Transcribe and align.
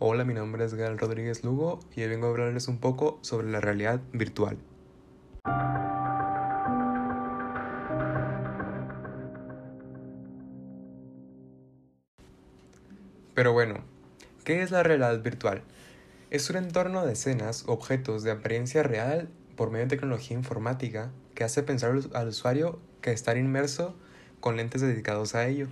Hola, 0.00 0.24
mi 0.24 0.32
nombre 0.32 0.64
es 0.64 0.74
Gal 0.74 0.96
Rodríguez 0.96 1.42
Lugo 1.42 1.80
y 1.96 2.02
hoy 2.02 2.08
vengo 2.08 2.28
a 2.28 2.30
hablarles 2.30 2.68
un 2.68 2.78
poco 2.78 3.18
sobre 3.22 3.50
la 3.50 3.60
realidad 3.60 4.00
virtual. 4.12 4.56
Pero 13.34 13.52
bueno, 13.52 13.80
¿qué 14.44 14.62
es 14.62 14.70
la 14.70 14.84
realidad 14.84 15.20
virtual? 15.20 15.62
Es 16.30 16.48
un 16.48 16.54
entorno 16.54 17.04
de 17.04 17.14
escenas, 17.14 17.64
objetos 17.66 18.22
de 18.22 18.30
apariencia 18.30 18.84
real 18.84 19.28
por 19.56 19.72
medio 19.72 19.86
de 19.86 19.96
tecnología 19.96 20.36
informática 20.36 21.10
que 21.34 21.42
hace 21.42 21.64
pensar 21.64 21.92
al 22.14 22.28
usuario 22.28 22.78
que 23.00 23.10
estar 23.10 23.36
inmerso 23.36 23.96
con 24.38 24.56
lentes 24.56 24.80
dedicados 24.80 25.34
a 25.34 25.48
ello. 25.48 25.66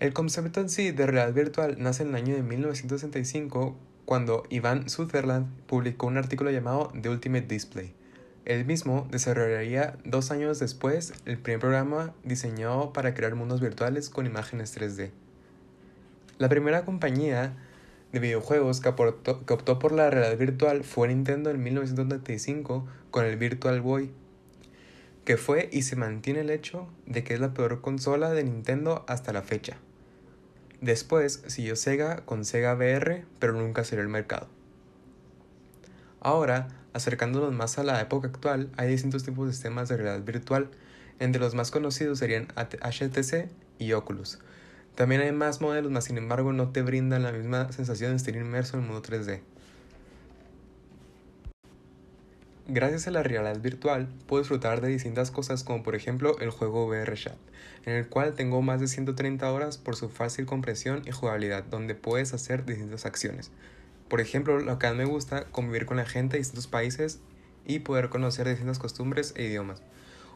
El 0.00 0.12
concepto 0.12 0.60
en 0.60 0.68
sí 0.68 0.92
de 0.92 1.06
realidad 1.06 1.34
virtual 1.34 1.74
nace 1.80 2.04
en 2.04 2.10
el 2.10 2.14
año 2.14 2.36
de 2.36 2.44
1965 2.44 3.76
cuando 4.04 4.44
Ivan 4.48 4.88
Sutherland 4.88 5.48
publicó 5.66 6.06
un 6.06 6.16
artículo 6.16 6.52
llamado 6.52 6.92
The 7.02 7.08
Ultimate 7.08 7.48
Display. 7.48 7.92
El 8.44 8.64
mismo 8.64 9.08
desarrollaría 9.10 9.98
dos 10.04 10.30
años 10.30 10.60
después 10.60 11.14
el 11.26 11.38
primer 11.38 11.58
programa 11.58 12.14
diseñado 12.22 12.92
para 12.92 13.12
crear 13.12 13.34
mundos 13.34 13.60
virtuales 13.60 14.08
con 14.08 14.24
imágenes 14.24 14.78
3D. 14.78 15.10
La 16.38 16.48
primera 16.48 16.84
compañía 16.84 17.56
de 18.12 18.20
videojuegos 18.20 18.80
que, 18.80 18.94
que 18.94 19.52
optó 19.52 19.80
por 19.80 19.90
la 19.90 20.10
realidad 20.10 20.38
virtual 20.38 20.84
fue 20.84 21.08
Nintendo 21.08 21.50
en 21.50 21.60
1995 21.60 22.86
con 23.10 23.24
el 23.24 23.36
Virtual 23.36 23.80
Boy, 23.80 24.12
que 25.28 25.36
fue 25.36 25.68
y 25.70 25.82
se 25.82 25.94
mantiene 25.94 26.40
el 26.40 26.48
hecho 26.48 26.88
de 27.04 27.22
que 27.22 27.34
es 27.34 27.40
la 27.40 27.52
peor 27.52 27.82
consola 27.82 28.30
de 28.30 28.44
Nintendo 28.44 29.04
hasta 29.08 29.30
la 29.30 29.42
fecha. 29.42 29.76
Después 30.80 31.42
siguió 31.48 31.76
Sega 31.76 32.24
con 32.24 32.46
Sega 32.46 32.72
VR, 32.72 33.26
pero 33.38 33.52
nunca 33.52 33.84
salió 33.84 34.02
al 34.02 34.08
mercado. 34.08 34.48
Ahora, 36.20 36.68
acercándonos 36.94 37.52
más 37.52 37.78
a 37.78 37.82
la 37.82 38.00
época 38.00 38.28
actual, 38.28 38.70
hay 38.78 38.88
distintos 38.88 39.22
tipos 39.22 39.46
de 39.46 39.52
sistemas 39.52 39.90
de 39.90 39.98
realidad 39.98 40.24
virtual. 40.24 40.70
Entre 41.18 41.42
los 41.42 41.54
más 41.54 41.70
conocidos 41.70 42.20
serían 42.20 42.48
HTC 42.56 43.50
y 43.78 43.92
Oculus, 43.92 44.38
también 44.94 45.20
hay 45.20 45.32
más 45.32 45.60
modelos, 45.60 45.92
más 45.92 46.04
sin 46.04 46.16
embargo 46.16 46.54
no 46.54 46.70
te 46.70 46.80
brindan 46.80 47.24
la 47.24 47.32
misma 47.32 47.70
sensación 47.70 48.12
de 48.12 48.16
estar 48.16 48.34
inmerso 48.34 48.78
en 48.78 48.84
el 48.84 48.88
mundo 48.88 49.06
3D. 49.06 49.42
Gracias 52.70 53.08
a 53.08 53.10
la 53.10 53.22
realidad 53.22 53.58
virtual 53.62 54.08
puedo 54.26 54.42
disfrutar 54.42 54.82
de 54.82 54.88
distintas 54.88 55.30
cosas 55.30 55.64
como 55.64 55.82
por 55.82 55.94
ejemplo 55.94 56.38
el 56.38 56.50
juego 56.50 56.84
VR 56.86 57.16
Chat, 57.16 57.38
en 57.86 57.94
el 57.94 58.08
cual 58.08 58.34
tengo 58.34 58.60
más 58.60 58.78
de 58.78 58.88
130 58.88 59.50
horas 59.50 59.78
por 59.78 59.96
su 59.96 60.10
fácil 60.10 60.44
compresión 60.44 61.00
y 61.06 61.10
jugabilidad, 61.10 61.64
donde 61.64 61.94
puedes 61.94 62.34
hacer 62.34 62.66
distintas 62.66 63.06
acciones. 63.06 63.50
Por 64.10 64.20
ejemplo, 64.20 64.60
lo 64.60 64.78
que 64.78 64.86
más 64.86 64.96
me 64.96 65.06
gusta, 65.06 65.46
convivir 65.46 65.86
con 65.86 65.96
la 65.96 66.04
gente 66.04 66.34
de 66.34 66.40
distintos 66.40 66.66
países 66.66 67.20
y 67.64 67.78
poder 67.78 68.10
conocer 68.10 68.46
distintas 68.46 68.78
costumbres 68.78 69.32
e 69.34 69.44
idiomas. 69.44 69.82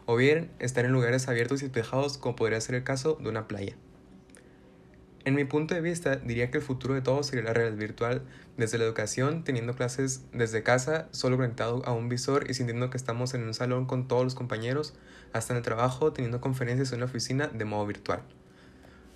O 0.06 0.16
bien 0.16 0.50
estar 0.58 0.86
en 0.86 0.92
lugares 0.92 1.28
abiertos 1.28 1.60
y 1.60 1.66
despejados 1.66 2.16
como 2.16 2.34
podría 2.34 2.62
ser 2.62 2.77
el 2.77 2.83
caso 2.83 3.19
de 3.20 3.28
una 3.28 3.47
playa. 3.47 3.77
En 5.25 5.37
mi 5.37 5.45
punto 5.45 5.75
de 5.75 5.81
vista, 5.81 6.17
diría 6.17 6.51
que 6.51 6.59
el 6.59 6.65
futuro 6.65 6.95
de 6.95 7.01
todo 7.01 7.23
sería 7.23 7.45
la 7.45 7.53
realidad 7.53 7.78
virtual, 7.78 8.23
desde 8.56 8.77
la 8.77 8.84
educación, 8.84 9.45
teniendo 9.45 9.75
clases 9.75 10.25
desde 10.33 10.65
casa, 10.65 11.06
solo 11.12 11.37
conectado 11.37 11.81
a 11.87 11.92
un 11.92 12.09
visor 12.09 12.51
y 12.51 12.55
sintiendo 12.55 12.91
que 12.91 12.97
estamos 12.97 13.33
en 13.34 13.45
un 13.45 13.55
salón 13.55 13.87
con 13.87 14.09
todos 14.09 14.25
los 14.25 14.34
compañeros, 14.34 14.95
hasta 15.33 15.53
en 15.53 15.59
el 15.59 15.62
trabajo, 15.62 16.12
teniendo 16.12 16.41
conferencias 16.41 16.93
en 16.93 16.98
la 16.98 17.06
oficina 17.06 17.47
de 17.47 17.65
modo 17.65 17.87
virtual. 17.87 18.23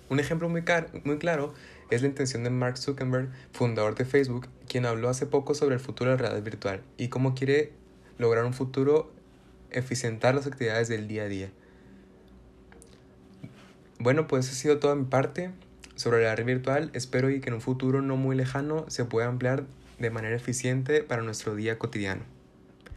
Un 0.09 0.21
ejemplo 0.21 0.47
muy, 0.47 0.63
muy 1.03 1.17
claro 1.17 1.53
es 1.89 2.01
la 2.01 2.07
intención 2.07 2.45
de 2.45 2.51
Mark 2.51 2.77
Zuckerberg, 2.77 3.29
fundador 3.51 3.95
de 3.95 4.05
Facebook, 4.05 4.47
quien 4.69 4.85
habló 4.85 5.09
hace 5.09 5.25
poco 5.25 5.55
sobre 5.55 5.75
el 5.75 5.81
futuro 5.81 6.11
de 6.11 6.15
la 6.15 6.21
realidad 6.21 6.43
virtual 6.43 6.81
y 6.97 7.09
cómo 7.09 7.35
quiere 7.35 7.73
lograr 8.17 8.45
un 8.45 8.53
futuro 8.53 9.11
eficientar 9.71 10.35
las 10.35 10.47
actividades 10.47 10.87
del 10.87 11.09
día 11.09 11.23
a 11.23 11.27
día. 11.27 11.51
Bueno, 13.99 14.27
pues 14.27 14.45
eso 14.45 14.53
ha 14.53 14.55
sido 14.55 14.79
toda 14.79 14.95
mi 14.95 15.05
parte 15.05 15.51
sobre 15.97 16.23
la 16.23 16.35
red 16.35 16.45
virtual, 16.45 16.89
espero 16.93 17.29
y 17.29 17.41
que 17.41 17.49
en 17.49 17.55
un 17.55 17.61
futuro 17.61 18.01
no 18.01 18.15
muy 18.15 18.35
lejano 18.35 18.85
se 18.87 19.03
pueda 19.03 19.27
ampliar 19.27 19.65
de 19.99 20.09
manera 20.09 20.35
eficiente 20.35 21.03
para 21.03 21.23
nuestro 21.23 21.55
día 21.55 21.77
cotidiano. 21.77 22.36